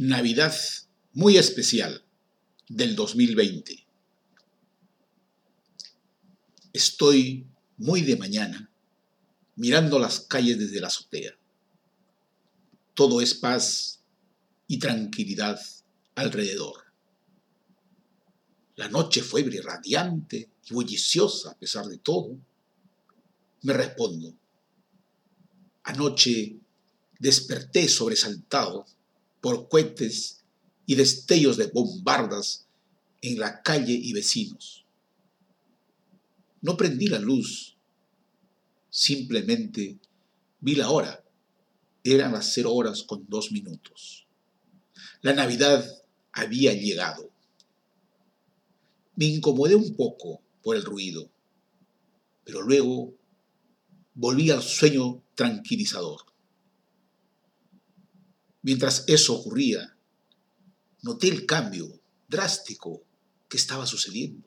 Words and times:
Navidad 0.00 0.54
muy 1.12 1.38
especial 1.38 2.04
del 2.68 2.94
2020. 2.94 3.84
Estoy 6.72 7.48
muy 7.78 8.02
de 8.02 8.16
mañana 8.16 8.70
mirando 9.56 9.98
las 9.98 10.20
calles 10.20 10.56
desde 10.56 10.80
la 10.80 10.86
azotea. 10.86 11.36
Todo 12.94 13.20
es 13.20 13.34
paz 13.34 14.00
y 14.68 14.78
tranquilidad 14.78 15.60
alrededor. 16.14 16.76
La 18.76 18.88
noche 18.88 19.22
fue 19.22 19.42
radiante 19.60 20.48
y 20.70 20.74
bulliciosa 20.74 21.50
a 21.50 21.58
pesar 21.58 21.86
de 21.86 21.98
todo. 21.98 22.38
Me 23.62 23.72
respondo. 23.72 24.32
Anoche 25.82 26.56
desperté 27.18 27.88
sobresaltado 27.88 28.86
por 29.40 29.68
cohetes 29.68 30.44
y 30.86 30.94
destellos 30.94 31.56
de 31.56 31.66
bombardas 31.66 32.66
en 33.22 33.38
la 33.38 33.62
calle 33.62 33.92
y 33.92 34.12
vecinos. 34.12 34.84
No 36.60 36.76
prendí 36.76 37.06
la 37.06 37.18
luz, 37.18 37.76
simplemente 38.90 39.98
vi 40.60 40.74
la 40.74 40.90
hora. 40.90 41.24
Eran 42.02 42.32
las 42.32 42.52
cero 42.52 42.72
horas 42.72 43.02
con 43.02 43.26
dos 43.28 43.52
minutos. 43.52 44.26
La 45.20 45.34
Navidad 45.34 45.84
había 46.32 46.72
llegado. 46.72 47.30
Me 49.14 49.26
incomodé 49.26 49.74
un 49.74 49.94
poco 49.94 50.40
por 50.62 50.76
el 50.76 50.84
ruido, 50.84 51.28
pero 52.44 52.62
luego 52.62 53.14
volví 54.14 54.50
al 54.50 54.62
sueño 54.62 55.22
tranquilizador. 55.34 56.27
Mientras 58.62 59.04
eso 59.06 59.34
ocurría, 59.34 59.96
noté 61.02 61.28
el 61.28 61.46
cambio 61.46 62.00
drástico 62.28 63.04
que 63.48 63.56
estaba 63.56 63.86
sucediendo, 63.86 64.46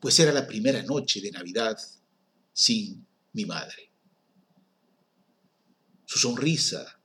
pues 0.00 0.18
era 0.18 0.32
la 0.32 0.46
primera 0.46 0.82
noche 0.82 1.20
de 1.20 1.30
Navidad 1.30 1.78
sin 2.52 3.06
mi 3.32 3.44
madre. 3.44 3.90
Su 6.06 6.18
sonrisa, 6.18 7.00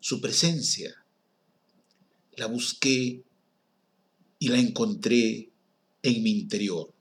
su 0.00 0.20
presencia, 0.20 0.94
la 2.36 2.46
busqué 2.46 3.24
y 4.38 4.48
la 4.48 4.58
encontré 4.58 5.50
en 6.02 6.22
mi 6.22 6.30
interior. 6.30 6.94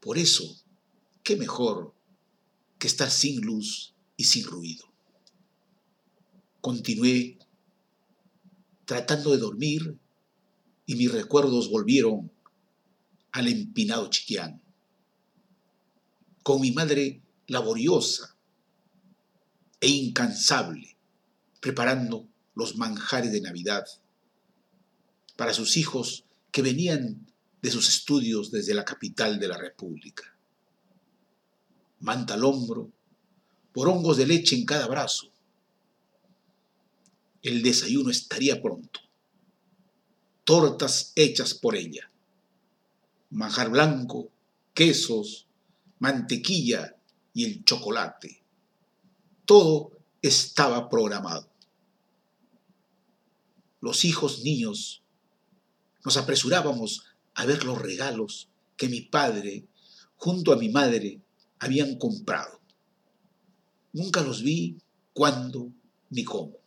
Por 0.00 0.18
eso, 0.18 0.62
qué 1.22 1.36
mejor 1.36 1.94
que 2.78 2.86
estar 2.86 3.10
sin 3.10 3.40
luz 3.42 3.94
y 4.16 4.24
sin 4.24 4.44
ruido. 4.44 4.89
Continué 6.60 7.38
tratando 8.84 9.30
de 9.30 9.38
dormir 9.38 9.98
y 10.84 10.96
mis 10.96 11.12
recuerdos 11.12 11.70
volvieron 11.70 12.30
al 13.32 13.48
empinado 13.48 14.10
Chiquián. 14.10 14.60
Con 16.42 16.60
mi 16.60 16.72
madre 16.72 17.22
laboriosa 17.46 18.36
e 19.80 19.88
incansable, 19.88 20.96
preparando 21.60 22.28
los 22.54 22.76
manjares 22.76 23.32
de 23.32 23.40
Navidad 23.40 23.86
para 25.36 25.54
sus 25.54 25.76
hijos 25.76 26.24
que 26.50 26.62
venían 26.62 27.26
de 27.62 27.70
sus 27.70 27.88
estudios 27.88 28.50
desde 28.50 28.74
la 28.74 28.84
capital 28.84 29.38
de 29.38 29.48
la 29.48 29.56
República. 29.56 30.36
Manta 32.00 32.34
al 32.34 32.44
hombro, 32.44 32.90
hongos 33.74 34.16
de 34.16 34.26
leche 34.26 34.56
en 34.56 34.64
cada 34.64 34.86
brazo, 34.86 35.30
el 37.42 37.62
desayuno 37.62 38.10
estaría 38.10 38.60
pronto. 38.60 39.00
Tortas 40.44 41.12
hechas 41.14 41.54
por 41.54 41.76
ella. 41.76 42.10
Manjar 43.30 43.70
blanco, 43.70 44.30
quesos, 44.74 45.46
mantequilla 45.98 46.96
y 47.32 47.44
el 47.44 47.64
chocolate. 47.64 48.42
Todo 49.44 49.92
estaba 50.22 50.88
programado. 50.88 51.48
Los 53.80 54.04
hijos 54.04 54.42
niños 54.42 55.02
nos 56.04 56.16
apresurábamos 56.16 57.04
a 57.34 57.46
ver 57.46 57.64
los 57.64 57.80
regalos 57.80 58.48
que 58.76 58.88
mi 58.88 59.00
padre, 59.00 59.64
junto 60.16 60.52
a 60.52 60.56
mi 60.56 60.68
madre, 60.68 61.20
habían 61.58 61.96
comprado. 61.96 62.60
Nunca 63.92 64.22
los 64.22 64.42
vi 64.42 64.78
cuándo 65.12 65.70
ni 66.10 66.24
cómo. 66.24 66.59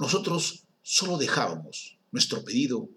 Nosotros 0.00 0.64
solo 0.82 1.18
dejábamos 1.18 1.98
nuestro 2.10 2.42
pedido 2.42 2.88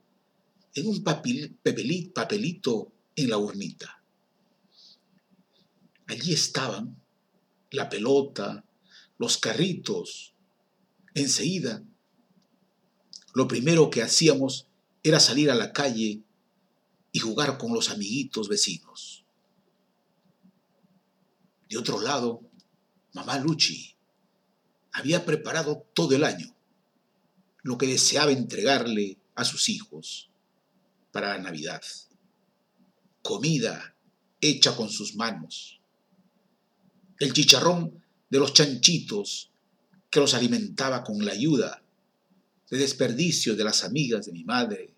en 0.73 0.87
un 0.87 1.03
papelito 1.03 2.93
en 3.17 3.29
la 3.29 3.37
urnita. 3.37 4.01
Allí 6.07 6.31
estaban 6.31 6.95
la 7.71 7.89
pelota, 7.89 8.63
los 9.17 9.37
carritos. 9.37 10.33
Enseguida, 11.13 11.83
lo 13.33 13.49
primero 13.49 13.89
que 13.89 14.01
hacíamos 14.01 14.67
era 15.03 15.19
salir 15.19 15.51
a 15.51 15.55
la 15.55 15.73
calle 15.73 16.23
y 17.11 17.19
jugar 17.19 17.57
con 17.57 17.73
los 17.73 17.89
amiguitos 17.89 18.47
vecinos. 18.47 19.25
De 21.69 21.77
otro 21.77 21.99
lado, 21.99 22.39
mamá 23.11 23.39
Luchi 23.39 23.93
había 24.93 25.25
preparado 25.25 25.85
todo 25.93 26.15
el 26.15 26.23
año 26.23 26.53
lo 27.63 27.77
que 27.77 27.87
deseaba 27.87 28.31
entregarle 28.31 29.17
a 29.35 29.45
sus 29.45 29.69
hijos 29.69 30.29
para 31.11 31.29
la 31.29 31.39
Navidad. 31.39 31.81
Comida 33.21 33.95
hecha 34.41 34.75
con 34.75 34.89
sus 34.89 35.15
manos. 35.15 35.79
El 37.19 37.33
chicharrón 37.33 38.03
de 38.29 38.39
los 38.39 38.53
chanchitos 38.53 39.49
que 40.09 40.19
los 40.19 40.33
alimentaba 40.33 41.03
con 41.03 41.25
la 41.25 41.31
ayuda 41.31 41.81
de 42.69 42.77
desperdicio 42.77 43.55
de 43.55 43.63
las 43.63 43.83
amigas 43.83 44.25
de 44.25 44.31
mi 44.31 44.43
madre. 44.43 44.93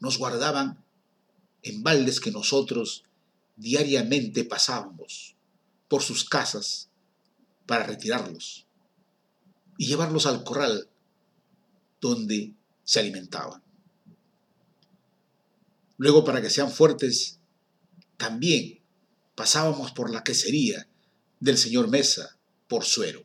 Nos 0.00 0.18
guardaban 0.18 0.82
en 1.62 1.82
baldes 1.82 2.20
que 2.20 2.30
nosotros 2.30 3.04
diariamente 3.56 4.44
pasábamos 4.44 5.36
por 5.88 6.02
sus 6.02 6.24
casas 6.24 6.88
para 7.66 7.86
retirarlos 7.86 8.66
y 9.78 9.86
llevarlos 9.86 10.26
al 10.26 10.44
corral 10.44 10.88
donde 12.04 12.52
se 12.84 13.00
alimentaban. 13.00 13.62
Luego, 15.96 16.22
para 16.22 16.42
que 16.42 16.50
sean 16.50 16.70
fuertes, 16.70 17.38
también 18.18 18.78
pasábamos 19.34 19.92
por 19.92 20.12
la 20.12 20.22
quesería 20.22 20.86
del 21.40 21.56
señor 21.56 21.88
Mesa 21.88 22.36
por 22.68 22.84
suero. 22.84 23.22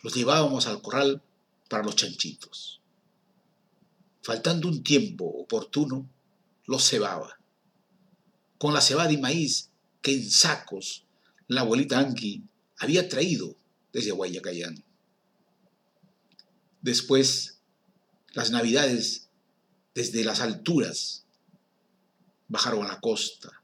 Los 0.00 0.14
llevábamos 0.14 0.66
al 0.66 0.80
corral 0.80 1.22
para 1.68 1.82
los 1.82 1.96
chanchitos. 1.96 2.80
Faltando 4.22 4.66
un 4.66 4.82
tiempo 4.82 5.26
oportuno, 5.26 6.08
los 6.64 6.88
cebaba. 6.88 7.38
Con 8.56 8.72
la 8.72 8.80
cebada 8.80 9.12
y 9.12 9.18
maíz 9.18 9.68
que 10.00 10.14
en 10.14 10.30
sacos 10.30 11.04
la 11.46 11.60
abuelita 11.60 11.98
Anki 11.98 12.42
había 12.78 13.06
traído 13.06 13.54
desde 13.92 14.12
Guayacayán. 14.12 14.87
Después, 16.80 17.58
las 18.34 18.50
navidades 18.50 19.28
desde 19.94 20.24
las 20.24 20.40
alturas 20.40 21.24
bajaron 22.46 22.84
a 22.84 22.88
la 22.88 23.00
costa. 23.00 23.62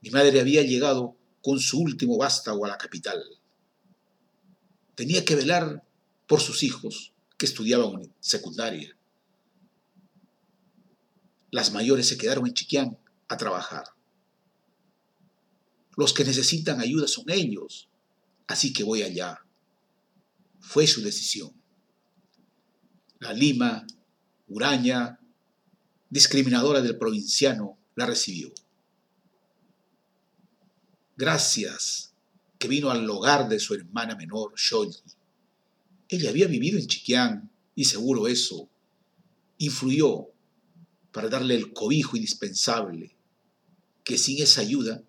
Mi 0.00 0.10
madre 0.10 0.40
había 0.40 0.62
llegado 0.62 1.16
con 1.42 1.58
su 1.58 1.80
último 1.80 2.16
vástago 2.16 2.64
a 2.64 2.68
la 2.68 2.78
capital. 2.78 3.22
Tenía 4.94 5.24
que 5.24 5.34
velar 5.34 5.82
por 6.28 6.40
sus 6.40 6.62
hijos 6.62 7.12
que 7.36 7.46
estudiaban 7.46 8.02
en 8.02 8.14
secundaria. 8.20 8.96
Las 11.50 11.72
mayores 11.72 12.06
se 12.06 12.16
quedaron 12.16 12.46
en 12.46 12.54
Chiquián 12.54 12.98
a 13.28 13.36
trabajar. 13.36 13.84
Los 15.96 16.12
que 16.12 16.24
necesitan 16.24 16.80
ayuda 16.80 17.08
son 17.08 17.24
ellos, 17.28 17.88
así 18.46 18.72
que 18.72 18.84
voy 18.84 19.02
allá. 19.02 19.44
Fue 20.60 20.86
su 20.86 21.02
decisión 21.02 21.59
la 23.20 23.32
Lima, 23.32 23.86
Uraña, 24.48 25.20
discriminadora 26.08 26.80
del 26.80 26.98
provinciano, 26.98 27.78
la 27.94 28.06
recibió. 28.06 28.52
Gracias 31.16 32.14
que 32.58 32.66
vino 32.66 32.90
al 32.90 33.08
hogar 33.08 33.48
de 33.48 33.60
su 33.60 33.74
hermana 33.74 34.16
menor, 34.16 34.54
Sholly. 34.56 34.96
Ella 36.08 36.30
había 36.30 36.46
vivido 36.46 36.78
en 36.78 36.86
Chiquián 36.86 37.50
y 37.74 37.84
seguro 37.84 38.26
eso 38.26 38.68
influyó 39.58 40.28
para 41.12 41.28
darle 41.28 41.54
el 41.54 41.72
cobijo 41.72 42.16
indispensable 42.16 43.14
que 44.02 44.16
sin 44.16 44.42
esa 44.42 44.62
ayuda 44.62 45.02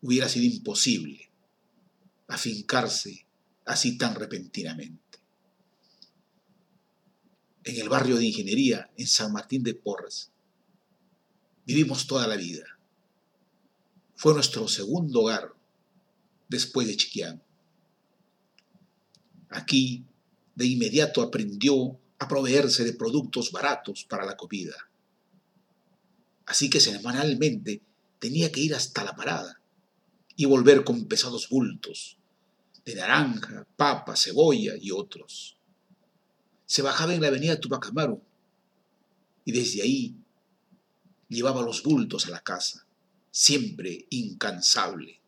hubiera 0.00 0.28
sido 0.28 0.46
imposible 0.46 1.28
afincarse 2.28 3.26
así 3.64 3.98
tan 3.98 4.14
repentinamente. 4.14 5.07
En 7.68 7.76
el 7.76 7.90
barrio 7.90 8.16
de 8.16 8.24
ingeniería, 8.24 8.90
en 8.96 9.06
San 9.06 9.30
Martín 9.30 9.62
de 9.62 9.74
Porres, 9.74 10.30
vivimos 11.66 12.06
toda 12.06 12.26
la 12.26 12.34
vida. 12.34 12.64
Fue 14.16 14.32
nuestro 14.32 14.66
segundo 14.68 15.20
hogar 15.20 15.52
después 16.48 16.88
de 16.88 16.96
Chiquián. 16.96 17.42
Aquí, 19.50 20.02
de 20.54 20.64
inmediato 20.64 21.20
aprendió 21.20 21.98
a 22.18 22.26
proveerse 22.26 22.84
de 22.84 22.94
productos 22.94 23.52
baratos 23.52 24.02
para 24.02 24.24
la 24.24 24.38
comida. 24.38 24.88
Así 26.46 26.70
que 26.70 26.80
semanalmente 26.80 27.82
tenía 28.18 28.50
que 28.50 28.60
ir 28.60 28.74
hasta 28.74 29.04
la 29.04 29.14
parada 29.14 29.60
y 30.36 30.46
volver 30.46 30.84
con 30.84 31.04
pesados 31.04 31.50
bultos 31.50 32.16
de 32.86 32.94
naranja, 32.94 33.66
papa, 33.76 34.16
cebolla 34.16 34.72
y 34.80 34.90
otros. 34.90 35.57
Se 36.68 36.82
bajaba 36.82 37.14
en 37.14 37.22
la 37.22 37.28
avenida 37.28 37.58
Tupac 37.58 37.90
y 39.46 39.52
desde 39.52 39.80
ahí 39.80 40.14
llevaba 41.30 41.62
los 41.62 41.82
bultos 41.82 42.26
a 42.26 42.30
la 42.30 42.40
casa, 42.40 42.86
siempre 43.30 44.06
incansable. 44.10 45.18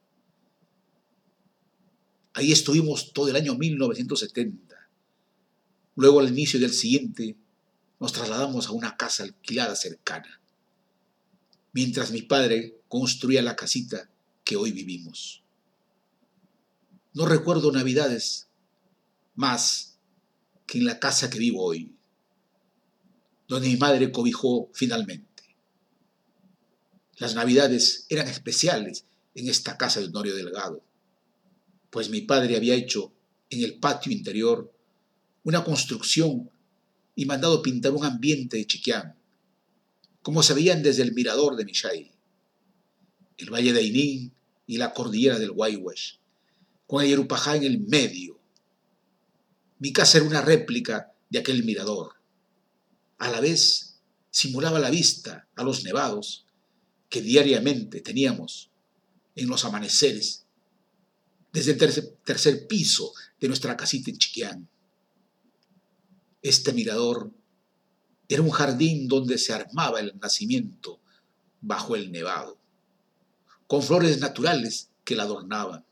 Ahí 2.35 2.53
estuvimos 2.53 3.15
todo 3.15 3.29
el 3.29 3.37
año 3.37 3.55
1970. 3.55 4.91
Luego, 5.97 6.21
al 6.21 6.29
inicio 6.29 6.61
del 6.61 6.75
siguiente, 6.75 7.37
nos 7.99 8.13
trasladamos 8.13 8.67
a 8.67 8.73
una 8.73 8.99
casa 8.99 9.23
alquilada 9.23 9.75
cercana, 9.77 10.43
mientras 11.73 12.11
mi 12.11 12.21
padre 12.21 12.83
construía 12.87 13.41
la 13.41 13.57
casita 13.57 14.11
que 14.45 14.57
hoy 14.57 14.73
vivimos. 14.73 15.43
No 17.15 17.25
recuerdo 17.25 17.73
navidades 17.73 18.49
más 19.35 19.90
que 20.70 20.78
en 20.78 20.84
la 20.84 21.00
casa 21.00 21.28
que 21.28 21.40
vivo 21.40 21.64
hoy, 21.64 21.96
donde 23.49 23.69
mi 23.69 23.76
madre 23.76 24.12
cobijó 24.12 24.70
finalmente. 24.72 25.43
Las 27.17 27.34
navidades 27.34 28.06
eran 28.08 28.28
especiales 28.28 29.05
en 29.34 29.49
esta 29.49 29.76
casa 29.76 29.99
de 29.99 30.06
Honorio 30.06 30.37
Delgado, 30.37 30.81
pues 31.90 32.08
mi 32.08 32.20
padre 32.20 32.55
había 32.55 32.76
hecho 32.76 33.12
en 33.50 33.64
el 33.64 33.81
patio 33.81 34.12
interior 34.12 34.72
una 35.43 35.64
construcción 35.64 36.49
y 37.17 37.26
mandado 37.26 37.62
pintar 37.62 37.90
un 37.90 38.05
ambiente 38.05 38.56
de 38.56 38.67
Chiquián, 38.69 39.17
como 40.22 40.40
se 40.44 40.55
veían 40.55 40.84
desde 40.84 41.02
el 41.02 41.14
mirador 41.14 41.56
de 41.56 41.64
Michay, 41.64 42.12
el 43.38 43.50
valle 43.52 43.72
de 43.72 43.81
Ainín 43.81 44.32
y 44.69 44.76
la 44.76 44.94
cordillera 44.94 45.40
del 45.40 45.50
Guayhuesh, 45.50 46.20
con 46.87 47.02
el 47.02 47.08
Yerupajá 47.08 47.56
en 47.56 47.64
el 47.64 47.81
medio. 47.81 48.40
Mi 49.81 49.94
casa 49.94 50.19
era 50.19 50.27
una 50.27 50.43
réplica 50.43 51.12
de 51.31 51.38
aquel 51.38 51.65
mirador. 51.65 52.15
A 53.19 53.31
la 53.31 53.41
vez 53.41 53.99
simulaba 54.31 54.79
la 54.79 54.91
vista 54.91 55.49
a 55.56 55.65
los 55.65 55.85
nevados 55.85 56.47
que 57.09 57.23
diariamente 57.23 58.03
teníamos 58.03 58.71
en 59.35 59.49
los 59.49 59.65
amaneceres 59.65 60.44
desde 61.50 61.73
el 61.73 62.19
tercer, 62.23 62.67
piso 62.69 63.12
de 63.41 63.49
nuestra 63.49 63.75
casita 63.77 64.11
en 64.11 64.19
Chiquián. 64.19 64.69
Este 66.43 66.75
mirador 66.75 67.32
era 68.29 68.43
un 68.43 68.50
jardín 68.50 69.09
donde 69.09 69.38
se 69.38 69.55
armaba 69.55 69.99
el 69.99 70.17
nacimiento 70.21 71.00
bajo 71.62 71.97
el 71.97 72.12
nevado, 72.12 72.59
con 73.67 73.82
flores 73.82 74.21
naturales 74.21 74.91
que 75.05 75.17
la 75.17 75.23
adornaban 75.23 75.85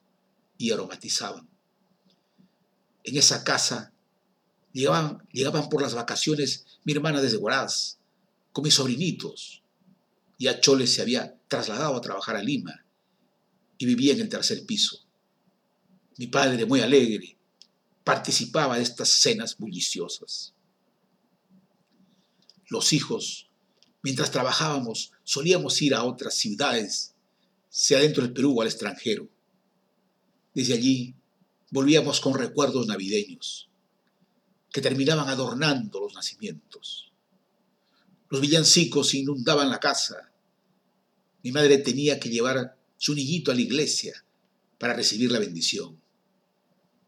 y 0.59 0.73
aromatizaban. 0.73 1.49
En 3.05 3.17
esa 3.17 3.45
casa 3.45 3.93
llegaban, 4.73 5.27
llegaban 5.33 5.69
por 5.69 5.83
las 5.83 5.95
vacaciones 5.95 6.67
mi 6.85 6.93
hermana 6.93 7.21
desde 7.21 7.37
Huaraz, 7.37 7.99
con 8.53 8.65
mis 8.65 8.75
sobrinitos, 8.75 9.63
a 10.47 10.61
Chole 10.61 10.87
se 10.87 11.03
había 11.03 11.37
trasladado 11.49 11.97
a 11.97 12.01
trabajar 12.01 12.37
a 12.37 12.43
Lima 12.43 12.85
y 13.77 13.87
vivía 13.87 14.13
en 14.13 14.21
el 14.21 14.29
tercer 14.29 14.65
piso. 14.67 15.05
Mi 16.17 16.27
padre, 16.29 16.67
muy 16.67 16.81
alegre, 16.81 17.37
participaba 18.05 18.77
de 18.77 18.83
estas 18.83 19.09
cenas 19.09 19.57
bulliciosas. 19.57 20.55
Los 22.69 22.93
hijos, 22.93 23.51
mientras 24.03 24.31
trabajábamos, 24.31 25.13
solíamos 25.25 25.81
ir 25.83 25.95
a 25.95 26.05
otras 26.05 26.35
ciudades, 26.35 27.15
sea 27.69 28.01
dentro 28.01 28.23
del 28.23 28.33
Perú 28.33 28.59
o 28.59 28.63
al 28.63 28.69
extranjero. 28.69 29.29
Desde 30.55 30.75
allí 30.75 31.15
volvíamos 31.71 32.21
con 32.21 32.35
recuerdos 32.35 32.87
navideños 32.87 33.69
que 34.71 34.81
terminaban 34.81 35.29
adornando 35.29 36.01
los 36.01 36.15
nacimientos. 36.15 37.13
Los 38.29 38.41
villancicos 38.41 39.15
inundaban 39.15 39.71
la 39.71 39.81
casa 39.81 40.29
mi 41.43 41.53
madre 41.53 41.79
tenía 41.79 42.19
que 42.19 42.31
llevar 42.31 42.77
su 42.97 43.15
niñito 43.15 43.51
a 43.51 43.55
la 43.55 43.61
iglesia 43.61 44.25
para 44.79 44.95
recibir 44.95 45.31
la 45.31 45.39
bendición. 45.39 46.01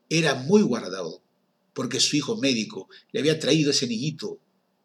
Era 0.09 0.35
muy 0.35 0.63
guardado 0.63 1.23
porque 1.75 2.01
su 2.01 2.17
hijo 2.17 2.37
médico 2.37 2.89
le 3.13 3.21
había 3.21 3.39
traído 3.39 3.71
ese 3.71 3.87
niñito 3.87 4.41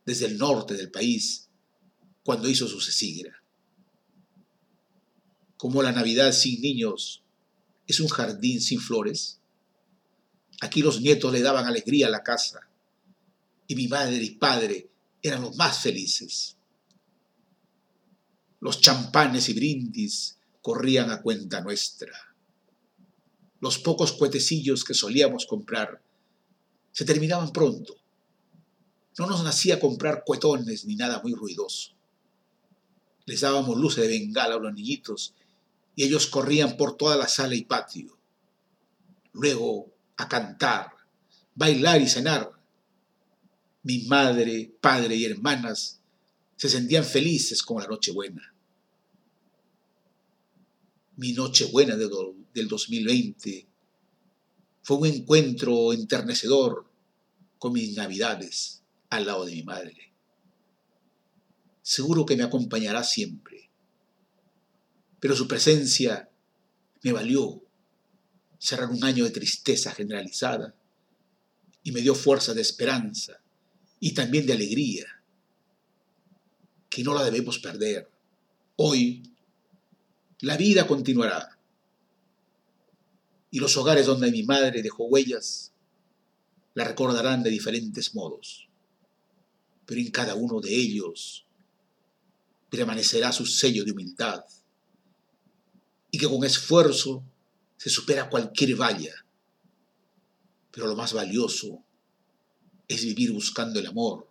desde 0.06 0.26
el 0.26 0.38
norte 0.38 0.76
del 0.76 0.92
país 0.92 1.50
cuando 2.24 2.50
hizo 2.50 2.68
su 2.68 2.82
cesigra. 2.82 3.44
Como 5.58 5.82
la 5.82 5.92
Navidad 5.92 6.32
sin 6.32 6.62
niños 6.62 7.24
es 7.88 8.00
un 8.00 8.08
jardín 8.08 8.62
sin 8.62 8.80
flores, 8.80 9.40
aquí 10.62 10.82
los 10.82 11.02
nietos 11.02 11.32
le 11.32 11.42
daban 11.42 11.66
alegría 11.66 12.08
a 12.08 12.12
la 12.12 12.24
casa 12.24 12.68
y 13.68 13.76
mi 13.76 13.88
madre 13.88 14.18
y 14.18 14.32
padre 14.32 14.90
eran 15.22 15.42
los 15.42 15.56
más 15.56 15.80
felices. 15.80 16.58
Los 18.60 18.82
champanes 18.82 19.50
y 19.50 19.54
brindis 19.54 20.38
corrían 20.62 21.12
a 21.12 21.22
cuenta 21.22 21.62
nuestra. 21.62 22.14
Los 23.60 23.80
pocos 23.80 24.12
cuetecillos 24.12 24.84
que 24.84 24.94
solíamos 24.94 25.46
comprar 25.46 26.02
se 26.92 27.06
terminaban 27.06 27.52
pronto. 27.52 27.96
No 29.18 29.28
nos 29.28 29.44
nacía 29.44 29.80
comprar 29.80 30.24
cuetones 30.26 30.86
ni 30.86 30.96
nada 30.96 31.22
muy 31.22 31.34
ruidoso. 31.34 31.94
Les 33.26 33.42
dábamos 33.42 33.78
luces 33.78 34.04
de 34.04 34.10
bengala 34.10 34.56
a 34.56 34.60
los 34.60 34.74
niñitos 34.74 35.34
y 35.96 36.04
ellos 36.04 36.28
corrían 36.28 36.78
por 36.78 36.98
toda 36.98 37.16
la 37.16 37.28
sala 37.28 37.56
y 37.56 37.64
patio. 37.64 38.18
Luego 39.34 39.95
a 40.18 40.28
cantar, 40.28 40.92
bailar 41.54 42.02
y 42.02 42.08
cenar. 42.08 42.52
Mi 43.84 44.04
madre, 44.06 44.72
padre 44.82 45.16
y 45.16 45.26
hermanas 45.26 46.02
se 46.56 46.70
sentían 46.70 47.04
felices 47.04 47.62
como 47.62 47.82
la 47.82 47.88
Nochebuena 47.88 48.56
mi 51.18 51.32
Nochebuena 51.34 51.96
del 51.96 52.68
2020 52.68 53.68
fue 54.84 54.98
un 54.98 55.06
encuentro 55.08 55.94
enternecedor 55.94 56.86
con 57.58 57.74
mis 57.74 57.96
navidades 57.96 58.84
al 59.10 59.26
lado 59.26 59.46
de 59.46 59.54
mi 59.54 59.64
madre. 59.64 60.14
Seguro 61.82 62.26
que 62.26 62.36
me 62.36 62.44
acompañará 62.44 63.04
siempre, 63.04 63.70
pero 65.20 65.36
su 65.36 65.48
presencia 65.48 66.30
me 67.02 67.14
valió 67.14 67.64
cerrar 68.66 68.90
un 68.90 69.04
año 69.04 69.26
de 69.26 69.30
tristeza 69.30 69.92
generalizada 69.92 70.74
y 71.84 71.92
me 71.92 72.02
dio 72.02 72.16
fuerza 72.16 72.56
de 72.56 72.62
esperanza 72.62 73.40
y 74.00 74.16
también 74.16 74.48
de 74.48 74.54
alegría, 74.54 75.06
que 76.90 77.04
no 77.04 77.14
la 77.14 77.24
debemos 77.24 77.60
perder. 77.60 78.10
Hoy 78.78 79.22
la 80.40 80.58
vida 80.58 80.88
continuará. 80.88 81.60
Y 83.52 83.60
los 83.60 83.78
hogares 83.78 84.08
donde 84.08 84.32
mi 84.32 84.42
madre 84.42 84.82
dejó 84.82 85.06
huellas 85.06 85.72
la 86.74 86.86
recordarán 86.86 87.44
de 87.44 87.52
diferentes 87.52 88.16
modos. 88.16 88.68
Pero 89.86 90.02
en 90.02 90.10
cada 90.10 90.34
uno 90.34 90.60
de 90.60 90.74
ellos 90.74 91.46
permanecerá 92.72 93.32
su 93.32 93.46
sello 93.46 93.86
de 93.86 93.92
humildad 93.92 94.44
y 96.10 96.18
que 96.18 96.28
con 96.28 96.44
esfuerzo 96.44 97.24
se 97.78 97.90
supera 97.90 98.30
cualquier 98.30 98.76
valla. 98.76 99.14
Pero 100.72 100.88
lo 100.88 100.96
más 100.96 101.14
valioso 101.14 101.84
es 102.88 103.04
vivir 103.04 103.32
buscando 103.32 103.80
el 103.80 103.88
amor 103.88 104.30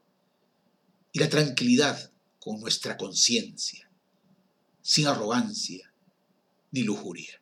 y 1.13 1.19
la 1.19 1.29
tranquilidad 1.29 2.13
con 2.41 2.61
nuestra 2.61 2.97
conciencia, 2.97 3.89
sin 4.83 5.07
arrogancia, 5.07 5.93
ni 6.73 6.83
lujuria. 6.83 7.41